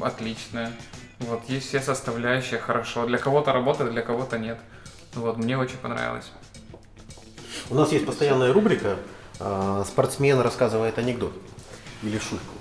[0.01, 0.71] отличное.
[1.19, 3.05] Вот, есть все составляющие, хорошо.
[3.05, 4.57] Для кого-то работает, для кого-то нет.
[5.13, 6.31] Вот, мне очень понравилось.
[7.69, 8.97] У нас есть постоянная рубрика
[9.39, 11.33] а, «Спортсмен рассказывает анекдот»
[12.01, 12.53] или шутку.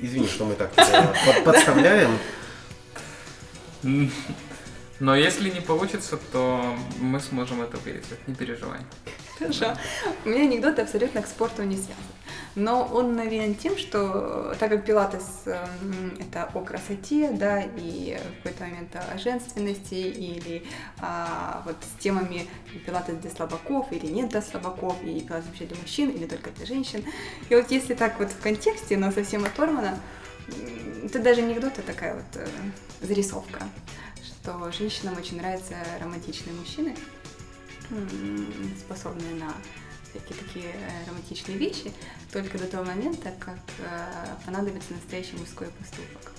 [0.00, 0.70] Извини, что мы так
[1.44, 2.18] подставляем.
[5.00, 8.80] Но если не получится, то мы сможем это вырезать, не переживай.
[9.38, 9.76] Хорошо.
[10.24, 11.94] У меня анекдот абсолютно к спорту не связан.
[12.54, 18.42] Но он навеян тем, что так как пилатес эм, это о красоте, да, и в
[18.42, 20.64] какой-то момент о женственности, или
[20.98, 22.48] а, вот с темами
[22.86, 26.64] пилатес для слабаков или нет для слабаков, и пилатес вообще для мужчин или только для
[26.64, 27.04] женщин.
[27.50, 29.98] И вот если так вот в контексте, но совсем оторвано,
[31.04, 32.46] это даже анекдот, а такая вот э,
[33.02, 33.64] зарисовка,
[34.46, 36.96] что женщинам очень нравятся романтичные мужчины,
[38.78, 39.52] способные на
[40.08, 41.92] всякие такие э, романтичные вещи,
[42.32, 46.30] только до того момента, как э, понадобится настоящий мужской поступок.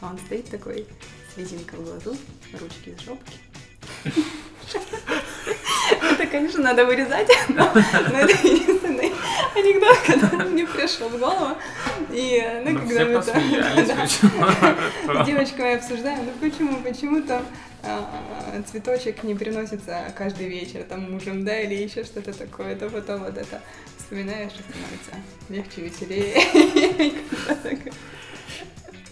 [0.00, 0.88] А он стоит такой,
[1.32, 2.16] слезинка в глазу,
[2.60, 3.38] ручки из жопки.
[6.02, 9.09] Это, конечно, надо вырезать, но, это единственный
[9.54, 11.56] анекдот, который мне пришел в голову.
[12.12, 17.44] И, ну, Ну, когда мы там- с девочками обсуждаем, ну почему, почему там
[17.82, 23.24] а, цветочек не приносится каждый вечер там мужем, да, или еще что-то такое, то потом
[23.24, 23.60] вот это
[23.98, 25.12] вспоминаешь и становится
[25.48, 26.42] легче, веселее.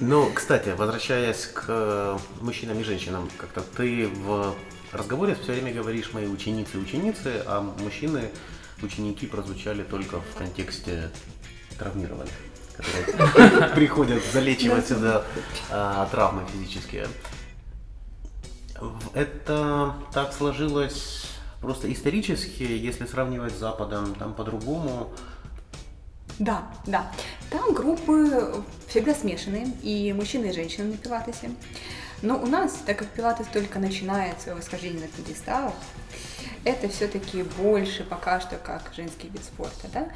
[0.01, 4.55] Ну, кстати, возвращаясь к э, мужчинам и женщинам, как-то ты в
[4.93, 8.29] разговоре все время говоришь мои ученицы и ученицы, а мужчины,
[8.83, 11.11] ученики прозвучали только в контексте
[11.79, 12.33] травмированных,
[12.77, 15.25] которые приходят залечивать сюда
[15.71, 17.07] а, травмы физические.
[19.15, 21.27] Это так сложилось
[21.61, 25.13] просто исторически, если сравнивать с Западом, там по-другому.
[26.39, 27.11] Да, да.
[27.51, 31.51] Там группы всегда смешанные, и мужчины, и женщины на пилатесе.
[32.23, 35.75] Но у нас, так как пилатес только начинает свое восхождение на пьедестал,
[36.65, 40.09] это все-таки больше пока что как женский вид спорта, да?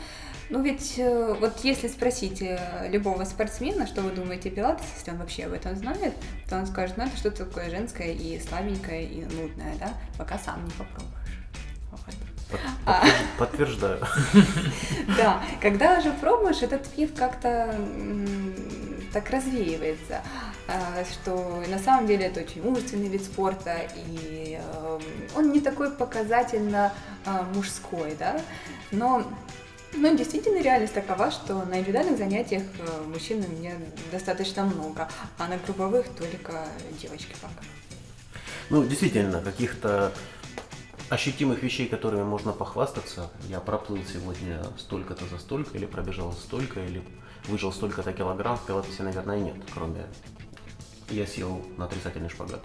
[0.50, 5.10] Ну ведь э, вот если спросить э, любого спортсмена, что вы думаете о пилатесе, если
[5.12, 6.14] он вообще об этом знает,
[6.48, 9.94] то он скажет, ну это что-то такое женское и слабенькое и нудное, да?
[10.18, 11.08] Пока сам не попробуешь.
[12.50, 13.02] Под- А.
[13.02, 14.00] подтвержд- Подтверждаю.
[15.16, 17.74] Да, когда уже пробуешь, этот миф как-то
[19.12, 20.20] так развеивается,
[21.10, 25.00] что на самом деле это очень мужественный вид спорта, и э,
[25.36, 26.92] он не такой показательно
[27.24, 28.40] а, мужской, да,
[28.90, 29.24] но
[29.94, 33.72] но действительно реальность такова, что на индивидуальных занятиях э, мужчин у меня
[34.10, 35.08] достаточно много,
[35.38, 36.66] а на групповых только
[37.00, 37.62] девочки пока.
[38.70, 40.12] Ну, действительно, каких-то
[41.10, 43.30] ощутимых вещей, которыми можно похвастаться.
[43.48, 47.02] Я проплыл сегодня столько-то за столько, или пробежал столько, или
[47.48, 50.06] выжил столько-то килограмм, в пилатесе, наверное, нет, кроме
[51.12, 52.64] я сел на отрицательный шпагат.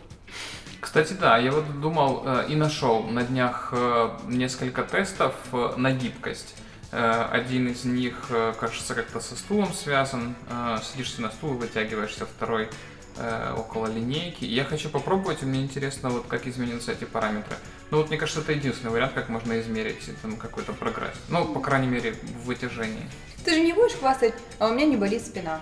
[0.80, 5.92] Кстати, да, я вот думал э, и нашел на днях э, несколько тестов э, на
[5.92, 6.56] гибкость.
[6.92, 10.36] Э, один из них, э, кажется, как-то со стулом связан.
[10.50, 12.70] Э, садишься на стул, вытягиваешься, второй
[13.18, 14.46] э, около линейки.
[14.46, 17.56] Я хочу попробовать, и мне интересно, вот как изменятся эти параметры.
[17.90, 21.16] Ну вот мне кажется, это единственный вариант, как можно измерить там, какой-то прогресс.
[21.30, 23.10] Ну, по крайней мере, в вытяжении.
[23.44, 25.60] Ты же не будешь хвастать, а у меня не болит спина.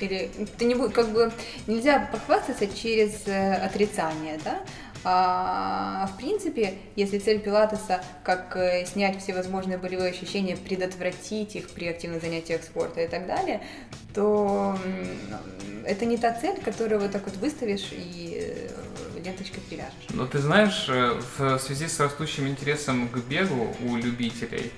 [0.00, 1.32] Или ты не будешь, как бы
[1.66, 4.60] нельзя похвастаться через э, отрицание, да?
[5.04, 11.70] А, в принципе, если цель пилатеса как э, снять все возможные болевые ощущения, предотвратить их
[11.70, 13.62] при активных занятиях спорта и так далее,
[14.14, 14.76] то
[15.84, 19.92] это не та цель, которую вот так вот выставишь и э, ленточкой привяжешь.
[20.10, 24.72] Но ты знаешь, в связи с растущим интересом к бегу у любителей,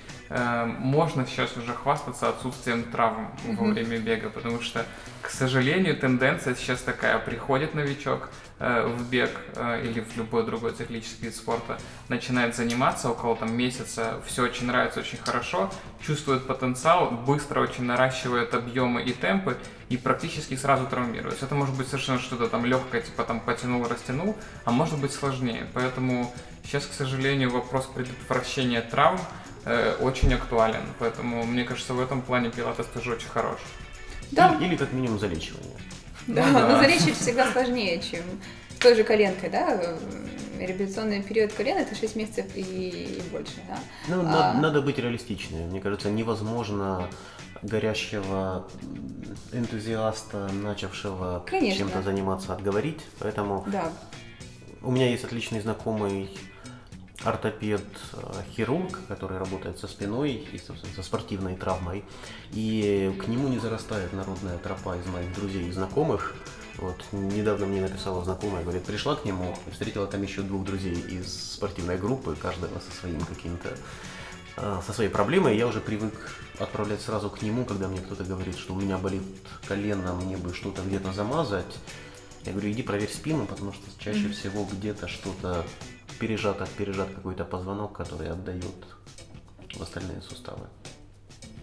[0.79, 3.73] можно сейчас уже хвастаться отсутствием травм во Мгм.
[3.73, 4.85] время бега, потому что,
[5.21, 10.71] к сожалению, тенденция сейчас такая, приходит новичок э, в бег э, или в любой другой
[10.71, 11.77] циклический вид спорта,
[12.09, 18.53] начинает заниматься около там месяца, все очень нравится, очень хорошо, чувствует потенциал, быстро очень наращивает
[18.53, 19.57] объемы и темпы,
[19.89, 21.45] и практически сразу травмируется.
[21.45, 25.67] Это может быть совершенно что-то там легкое, типа там потянул, растянул, а может быть сложнее.
[25.73, 26.31] Поэтому
[26.63, 29.19] сейчас, к сожалению, вопрос предотвращения травм
[29.65, 30.83] э, очень актуален.
[30.99, 33.59] Поэтому, мне кажется, в этом плане пилатес тоже очень хорош.
[34.31, 35.77] Да, Или, или как минимум залечивание.
[36.27, 36.67] Да, Ну да.
[36.69, 38.21] но залечить всегда сложнее, чем
[38.69, 39.69] с той же коленкой, да?
[39.81, 39.97] э,
[40.59, 43.79] Реабилитационный период колена это 6 месяцев и, и больше, да?
[44.07, 44.23] Ну, А.
[44.23, 45.69] на- надо быть реалистичным.
[45.69, 47.07] Мне кажется, невозможно
[47.63, 48.67] горящего
[49.53, 51.79] энтузиаста, начавшего Конечно.
[51.79, 52.99] чем-то заниматься, отговорить.
[53.19, 53.91] Поэтому Да.
[54.81, 56.29] у меня есть отличный знакомый
[57.23, 62.03] ортопед-хирург, который работает со спиной и, собственно, со спортивной травмой.
[62.51, 66.35] И к нему не зарастает народная тропа из моих друзей и знакомых.
[66.77, 71.53] Вот, недавно мне написала знакомая, говорит, пришла к нему, встретила там еще двух друзей из
[71.53, 73.69] спортивной группы, каждого со своим каким-то,
[74.57, 75.57] а, со своей проблемой.
[75.57, 76.13] Я уже привык
[76.57, 79.21] отправлять сразу к нему, когда мне кто-то говорит, что у меня болит
[79.67, 81.77] колено, мне бы что-то где-то замазать.
[82.45, 85.63] Я говорю, иди проверь спину, потому что чаще всего где-то что-то
[86.21, 88.85] пережато, пережат какой-то позвонок, который отдает
[89.73, 90.67] в остальные суставы.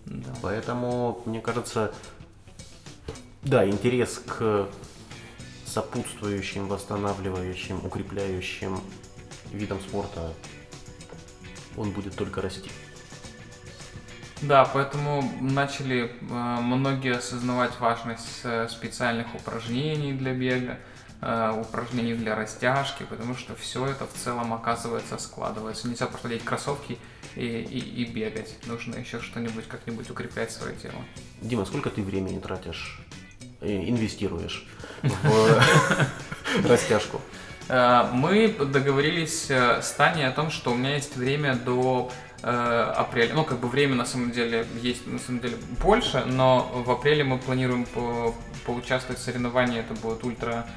[0.07, 0.35] Да.
[0.43, 1.95] Поэтому, мне кажется,
[3.43, 4.69] да, интерес к
[5.65, 8.81] сопутствующим, восстанавливающим, укрепляющим
[9.53, 10.33] видам спорта,
[11.77, 12.71] он будет только расти.
[14.43, 20.79] Да, поэтому начали э, многие осознавать важность э, специальных упражнений для бега,
[21.21, 25.89] упражнений для растяжки, потому что все это в целом оказывается складывается.
[25.89, 26.97] Нельзя просто надеть кроссовки
[27.35, 28.55] и, и- и бегать.
[28.67, 31.03] Нужно еще что-нибудь как-нибудь укреплять свое тело.
[31.43, 33.01] Дима, сколько ты времени тратишь,
[33.61, 34.67] э, инвестируешь
[35.03, 35.61] в
[36.69, 37.21] растяжку?
[37.69, 42.11] Э, Мы договорились э, с Таней о том, что у меня есть время до
[42.43, 42.49] э,
[42.97, 43.35] апреля.
[43.35, 47.25] Ну, как бы время на самом деле есть на самом деле больше, но в апреле
[47.25, 49.81] мы планируем по- поучаствовать в соревновании.
[49.81, 50.71] Это будет ультра э,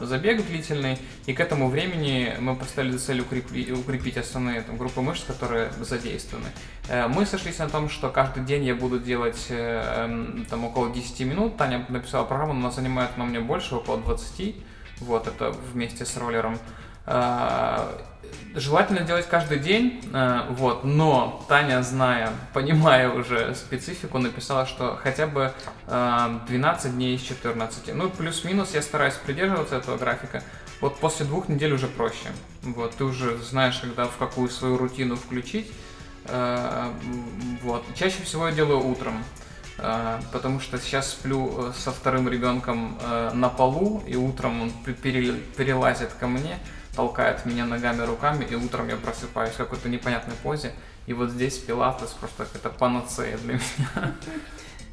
[0.00, 5.00] забег длительный, и к этому времени мы поставили за цель укрепи- укрепить основные там, группы
[5.00, 6.48] мышц, которые задействованы.
[6.88, 10.90] Э, мы сошлись на том, что каждый день я буду делать э, эм, там около
[10.90, 11.56] 10 минут.
[11.56, 14.56] Таня написала программу, но она занимает она мне больше, около 20.
[15.00, 16.58] Вот, это вместе с роллером.
[18.54, 24.98] Э, Желательно делать каждый день, э, вот, но Таня, зная, понимая уже специфику, написала, что
[25.02, 25.52] хотя бы
[25.86, 27.94] э, 12 дней из 14.
[27.94, 30.42] Ну, плюс-минус я стараюсь придерживаться этого графика.
[30.80, 32.28] Вот после двух недель уже проще.
[32.62, 35.70] Вот, ты уже знаешь, когда в какую свою рутину включить.
[36.24, 36.90] Э,
[37.62, 39.22] Вот, чаще всего я делаю утром.
[39.78, 44.70] э, Потому что сейчас сплю э, со вторым ребенком э, на полу, и утром он
[44.70, 46.58] пе- пере- перелазит ко мне,
[46.96, 50.72] толкает меня ногами, руками, и утром я просыпаюсь в какой-то непонятной позе.
[51.06, 54.14] И вот здесь пилатес просто какая-то панацея для меня.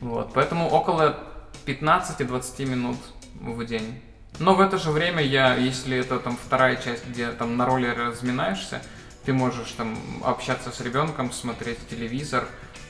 [0.01, 1.17] Вот, поэтому около
[1.65, 2.97] 15-20 минут
[3.39, 4.01] в день.
[4.37, 8.07] Но в это же время я, если это там вторая часть, где там на роллере
[8.07, 8.81] разминаешься,
[9.23, 12.45] ты можешь там общаться с ребенком, смотреть телевизор,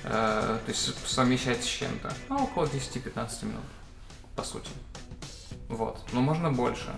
[0.05, 2.11] э, то есть совмещать с чем-то.
[2.29, 3.65] А около 10-15 минут,
[4.35, 4.69] по сути.
[5.69, 6.91] Вот, но можно больше.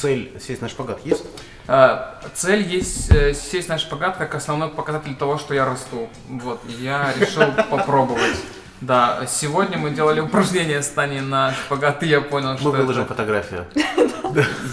[0.00, 1.24] Цель сесть на шпагат есть?
[1.66, 6.08] Э, Цель есть э, сесть на шпагат как основной показатель того, что я расту.
[6.28, 8.36] Вот, я решил попробовать.
[8.80, 13.02] Да, сегодня мы делали упражнение с Таней на шпагат, и я понял, Мы что выложим
[13.02, 13.66] это фотографию.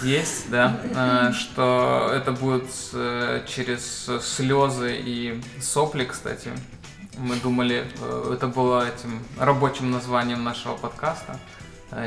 [0.04, 6.50] есть, да, э, что это будет э, через слезы и сопли, кстати.
[7.18, 11.38] Мы думали, э, это было этим рабочим названием нашего подкаста.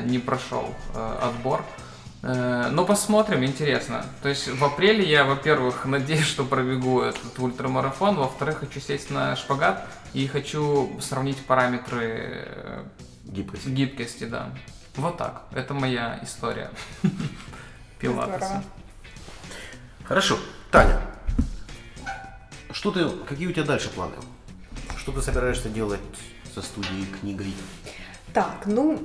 [0.06, 0.76] Не прошел
[1.22, 1.64] отбор.
[2.22, 4.06] Э, Но посмотрим, интересно.
[4.22, 9.36] То есть в апреле я, во-первых, надеюсь, что пробегу этот ультрамарафон, во-вторых, хочу сесть на
[9.36, 12.84] шпагат и хочу сравнить параметры э,
[13.26, 13.68] Гибкость.
[13.68, 14.50] гибкости, да.
[14.96, 15.44] Вот так.
[15.54, 16.72] Это моя история.
[18.00, 18.64] Пилатеса.
[20.04, 20.38] Хорошо.
[20.72, 21.00] Таня,
[22.72, 24.14] что ты, какие у тебя дальше планы?
[24.98, 26.00] Что ты собираешься делать
[26.54, 27.54] со студией книгой?
[28.34, 29.00] Так, ну,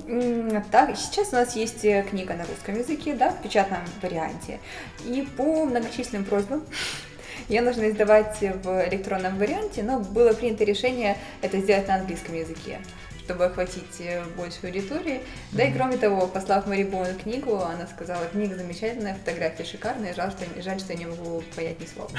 [0.71, 4.59] так, сейчас у нас есть э, книга на русском языке, да, в печатном варианте.
[5.03, 6.63] И по многочисленным просьбам
[7.49, 12.79] ее нужно издавать в электронном варианте, но было принято решение это сделать на английском языке
[13.25, 15.19] чтобы охватить э, большую аудиторию.
[15.51, 20.31] Да и кроме того, послав Мари Боун книгу, она сказала, книга замечательная, фотографии шикарные, жаль,
[20.31, 22.09] что, жаль, что я не могу понять ни слова.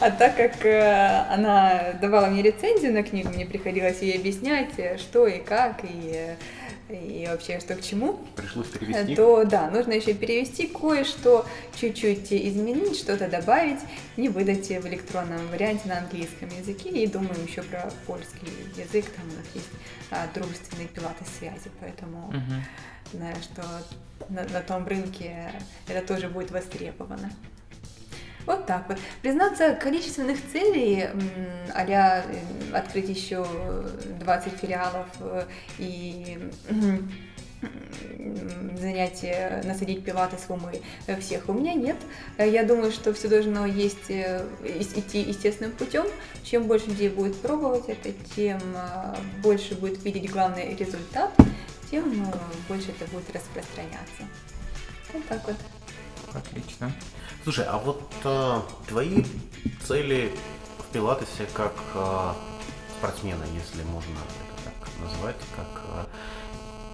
[0.00, 4.96] А так как э, она давала мне рецензию на книгу, мне приходилось ей объяснять, э,
[4.96, 6.36] что и как, и,
[6.88, 9.14] и вообще что к чему, Пришлось перевести?
[9.14, 11.46] то да, нужно еще перевести кое-что,
[11.78, 13.80] чуть-чуть изменить, что-то добавить
[14.16, 16.88] и выдать в электронном варианте на английском языке.
[16.90, 19.68] И думаем еще про польский язык, там у нас есть
[20.10, 22.64] а, дружественные пилаты связи, поэтому Мгм.
[23.12, 23.62] знаю, что
[24.28, 25.52] на, на том рынке
[25.88, 27.30] это тоже будет востребовано.
[28.48, 28.96] Вот так вот.
[29.20, 31.04] Признаться, количественных целей,
[31.74, 32.22] э,
[32.72, 33.46] открыть еще
[34.20, 35.44] 20 филиалов э,
[35.76, 36.38] и
[39.22, 41.98] э, насадить пилатес в умы э, всех у меня нет.
[42.38, 46.06] Я думаю, что все должно есть, идти естественным путем.
[46.42, 51.32] Чем больше людей будет пробовать это, тем э, больше будет видеть главный результат,
[51.90, 52.26] тем
[52.66, 54.22] больше это будет распространяться.
[55.12, 55.56] Вот так вот.
[56.32, 56.90] Отлично.
[57.48, 59.24] Слушай, а вот э, твои
[59.82, 60.30] цели
[60.80, 62.32] в пилатесе как э,
[62.98, 66.04] спортсмена, если можно это так назвать, как э,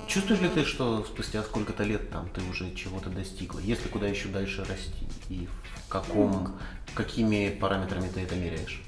[0.07, 3.59] чувствуешь ли ты, что спустя сколько-то лет там ты уже чего-то достигла?
[3.59, 5.09] Есть ли куда еще дальше расти?
[5.29, 6.57] И в каком,
[6.95, 8.81] какими параметрами ты это меряешь?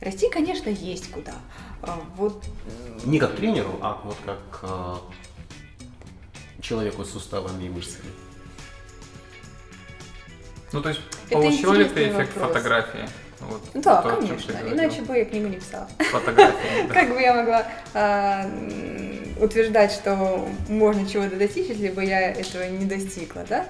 [0.00, 1.34] Расти, конечно, есть куда.
[1.82, 2.42] А, Вот
[3.04, 4.96] Не как тренеру, а вот как э,
[6.62, 8.08] человеку с суставами и мышцами.
[10.74, 12.48] Ну, то есть, Это получила ли ты эффект вопрос.
[12.48, 13.08] фотографии?
[13.38, 15.88] Вот, да, то, конечно, иначе бы я книгу не писала.
[15.98, 16.88] Фотографии.
[16.92, 18.50] Как бы я могла а,
[19.40, 23.66] утверждать, что можно чего-то достичь, если бы я этого не достигла, да?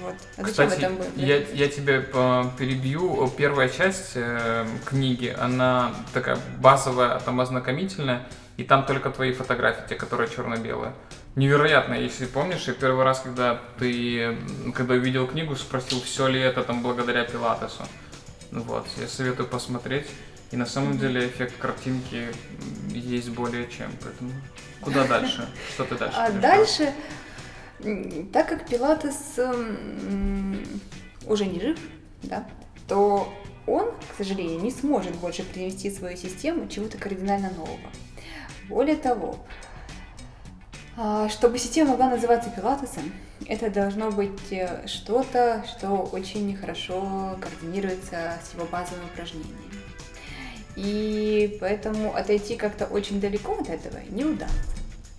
[0.00, 0.14] Вот.
[0.36, 3.30] А Кстати, этом я, я тебя э, перебью.
[3.36, 9.94] Первая часть э, книги, она такая базовая, там ознакомительная, и там только твои фотографии, те,
[9.96, 10.94] которые черно-белые.
[11.36, 14.38] Невероятно, если помнишь, я первый раз, когда ты,
[14.74, 17.84] когда увидел книгу, спросил, все ли это там благодаря Пилатесу.
[18.52, 20.06] Вот, я советую посмотреть.
[20.52, 22.28] И на самом деле эффект картинки
[22.90, 24.30] есть более чем, поэтому
[24.80, 25.48] куда дальше?
[25.70, 26.16] Что ты дальше?
[26.16, 26.92] А дальше,
[28.32, 29.40] так как Пилатес
[31.26, 31.78] уже не жив,
[32.22, 32.46] да,
[32.86, 33.34] то
[33.66, 37.90] он, к сожалению, не сможет больше привести свою систему чего-то кардинально нового.
[38.68, 39.38] Более того,
[40.96, 43.12] А, Чтобы система могла называться пилатесом,
[43.48, 49.74] это должно быть э, что-то, что очень хорошо координируется с его базовыми упражнениями.
[50.76, 54.76] И поэтому отойти как-то очень далеко от этого не удастся.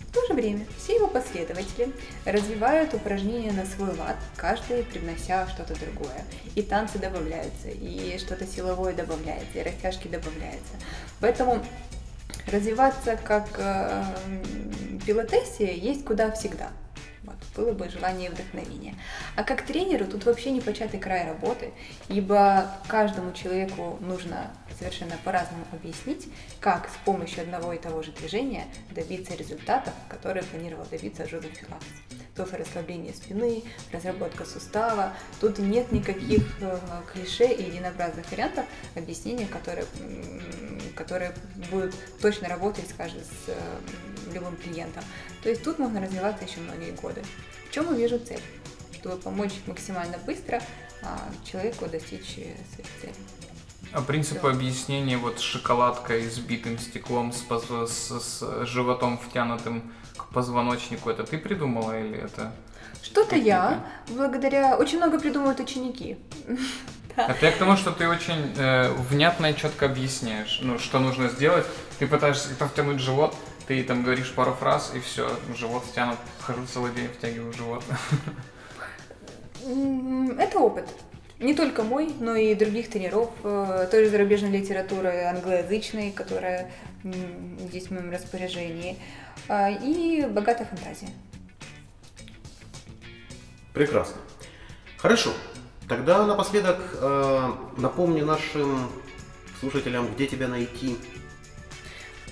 [0.08, 1.92] В то же время все его последователи
[2.24, 6.24] развивают упражнения на свой лад, каждый привнося что-то другое.
[6.54, 10.72] И танцы добавляются, и что-то силовое добавляется, и растяжки добавляются.
[11.20, 11.62] Поэтому
[12.46, 14.04] развиваться как э,
[15.06, 16.70] пилотессе есть куда всегда.
[17.22, 18.94] Вот, было бы желание и вдохновение.
[19.34, 21.72] А как тренеру тут вообще не початый край работы,
[22.08, 26.28] ибо каждому человеку нужно совершенно по-разному объяснить,
[26.60, 32.25] как с помощью одного и того же движения добиться результатов, которые планировал добиться Жозеф Пилатес.
[32.36, 33.62] Есть расслабление спины,
[33.92, 35.14] разработка сустава.
[35.40, 36.78] Тут нет никаких э,
[37.12, 39.86] клише и единообразных вариантов объяснения, которые,
[40.94, 41.34] которые
[41.70, 43.54] будут точно работать, скажем, с э,
[44.34, 45.02] любым клиентом.
[45.42, 47.22] То есть тут можно развиваться еще многие годы.
[47.68, 48.42] В чем я вижу цель?
[48.92, 50.60] Чтобы помочь максимально быстро
[51.02, 53.14] а, человеку достичь своих целей.
[53.92, 57.44] А принцип объяснения вот с шоколадкой, с битым стеклом, с,
[57.86, 62.52] с- с животом втянутым к позвоночнику, это ты придумала или это...
[63.02, 64.76] Что-то я, благодаря...
[64.76, 66.18] Очень много придумывают ученики.
[67.16, 71.28] Это я к тому, что ты очень э, внятно и четко объясняешь, ну, что нужно
[71.28, 71.64] сделать.
[71.98, 73.34] Ты пытаешься как-то втянуть живот,
[73.66, 76.18] ты там говоришь пару фраз, и все, живот втянут.
[76.40, 77.82] Хожу целый день, втягиваю живот.
[80.38, 80.88] Это опыт.
[81.38, 86.70] Не только мой, но и других тренеров, э, той же зарубежной литературы англоязычной, которая
[87.72, 88.98] есть в моем распоряжении,
[89.48, 91.08] и богатая фантазия.
[93.72, 94.16] Прекрасно.
[94.98, 95.32] Хорошо.
[95.88, 98.90] Тогда напоследок э, напомни нашим
[99.60, 100.96] слушателям, где тебя найти.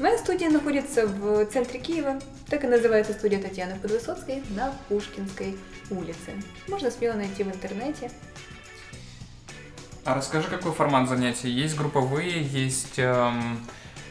[0.01, 5.57] Моя студия находится в центре Киева, так и называется студия Татьяны Подвысоцкой на Пушкинской
[5.91, 6.33] улице.
[6.67, 8.11] Можно смело найти в интернете.
[10.05, 11.49] А расскажи, какой формат занятий?
[11.49, 13.65] Есть групповые, есть эм,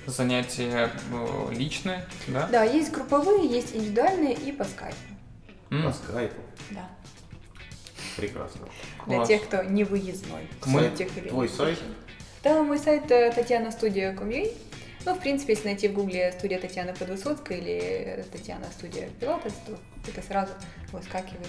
[0.06, 2.48] занятия э, личные, да?
[2.48, 4.98] Да, есть групповые, есть индивидуальные и по скайпу.
[5.70, 6.42] М, По скайпу.
[6.72, 6.88] Да.
[8.18, 8.68] Прекрасно.
[9.08, 9.28] Для Класс.
[9.28, 10.48] тех, кто не выездной.
[10.66, 11.80] Мы- тех или твой сайт?
[12.44, 14.52] Да, мой сайт э, Татьяна Студия Комьюи.
[15.06, 19.78] Ну, в принципе, если найти в гугле студия Татьяны Подвысоцкой или Татьяна Студия Пилатес, то
[20.08, 20.54] это сразу
[20.92, 21.48] выскакивает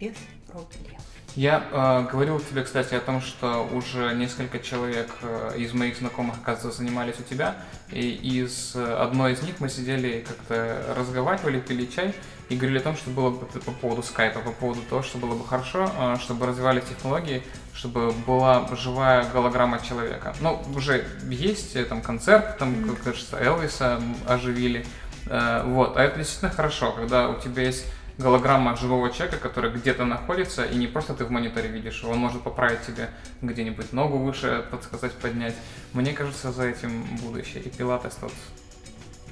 [0.00, 0.14] без
[0.48, 1.00] проблем.
[1.36, 6.36] Я э, говорил тебе, кстати, о том, что уже несколько человек э, из моих знакомых,
[6.42, 7.56] оказывается, занимались у тебя.
[7.92, 12.14] И из э, одной из них мы сидели как-то разговаривали, пили чай
[12.50, 15.36] и говорили о том, что было бы по поводу скайпа, по поводу того, что было
[15.36, 20.34] бы хорошо, э, чтобы развивались технологии, чтобы была живая голограмма человека.
[20.40, 24.84] Ну, уже есть э, там концерт, там, как кажется, Элвиса оживили.
[25.26, 27.86] Э, вот, а это действительно хорошо, когда у тебя есть
[28.20, 32.18] голограмма живого человека, который где-то находится, и не просто ты в мониторе видишь, его, он
[32.18, 33.10] может поправить тебе
[33.40, 35.54] где-нибудь ногу выше, подсказать, поднять.
[35.92, 37.62] Мне кажется, за этим будущее.
[37.62, 38.32] И пилатес тот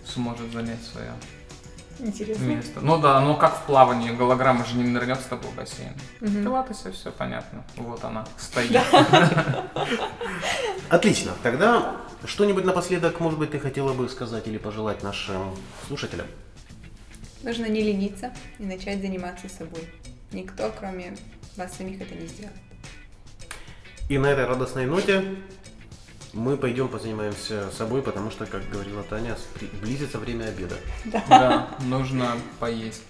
[0.07, 1.13] сможет занять свое
[2.01, 2.45] Интересно.
[2.45, 2.81] место.
[2.81, 5.93] Ну да, ну как в плавании, голограмма же не нырнет с тобой в бассейн.
[6.21, 6.45] В Мгм.
[6.45, 7.65] пилатесе все понятно.
[7.77, 8.81] Вот она стоит.
[10.89, 11.33] Отлично.
[11.43, 15.55] Тогда что-нибудь напоследок, может быть, ты хотела бы сказать или пожелать нашим
[15.87, 16.27] слушателям?
[17.43, 19.89] Нужно не лениться и начать заниматься собой.
[20.33, 21.17] Никто, кроме
[21.57, 22.57] вас самих, это не сделает.
[24.09, 25.23] И на этой радостной ноте
[26.33, 29.37] мы пойдем позанимаемся собой, потому что, как говорила Таня,
[29.81, 30.77] близится время обеда.
[31.29, 33.03] Да, нужно поесть.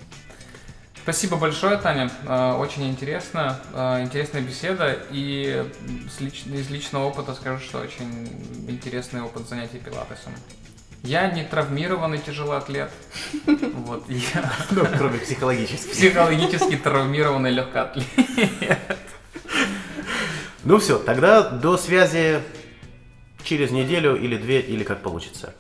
[1.03, 2.11] Спасибо большое, Таня.
[2.26, 4.99] Э, Очень интересно, э, интересная беседа.
[5.11, 5.64] И
[6.14, 8.29] с лич- из личного опыта скажу, что очень
[8.68, 10.35] интересный опыт занятий пилатесом.
[11.03, 12.90] Я не травмированный тяжелоатлет.
[13.46, 15.90] Вот, я Ну, кроме психологически.
[15.90, 18.07] психологически травмированный легкоатлет.
[20.64, 22.42] Ну все, тогда до связи
[23.44, 25.55] через неделю или две, или как получится.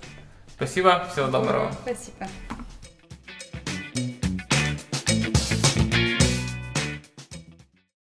[0.56, 1.72] Спасибо, всего доброго.
[1.82, 2.28] Спасибо.